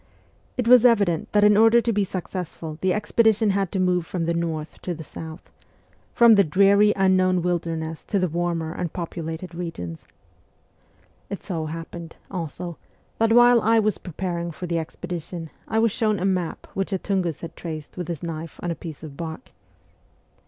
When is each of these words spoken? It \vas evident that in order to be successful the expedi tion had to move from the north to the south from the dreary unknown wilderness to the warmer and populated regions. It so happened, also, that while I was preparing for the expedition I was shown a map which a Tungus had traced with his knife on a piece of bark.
It 0.57 0.65
\vas 0.65 0.83
evident 0.83 1.31
that 1.31 1.43
in 1.43 1.55
order 1.55 1.79
to 1.79 1.93
be 1.93 2.03
successful 2.03 2.79
the 2.81 2.89
expedi 2.89 3.37
tion 3.37 3.51
had 3.51 3.71
to 3.71 3.79
move 3.79 4.03
from 4.07 4.23
the 4.23 4.33
north 4.33 4.81
to 4.81 4.95
the 4.95 5.03
south 5.03 5.51
from 6.15 6.33
the 6.33 6.43
dreary 6.43 6.91
unknown 6.95 7.43
wilderness 7.43 8.03
to 8.05 8.17
the 8.17 8.27
warmer 8.27 8.73
and 8.73 8.91
populated 8.91 9.53
regions. 9.53 10.05
It 11.29 11.43
so 11.43 11.67
happened, 11.67 12.15
also, 12.31 12.77
that 13.19 13.31
while 13.31 13.61
I 13.61 13.77
was 13.77 13.99
preparing 13.99 14.49
for 14.49 14.65
the 14.65 14.79
expedition 14.79 15.51
I 15.67 15.77
was 15.77 15.91
shown 15.91 16.17
a 16.19 16.25
map 16.25 16.65
which 16.73 16.91
a 16.91 16.97
Tungus 16.97 17.41
had 17.41 17.55
traced 17.55 17.95
with 17.95 18.07
his 18.07 18.23
knife 18.23 18.59
on 18.63 18.71
a 18.71 18.75
piece 18.75 19.03
of 19.03 19.15
bark. 19.15 19.51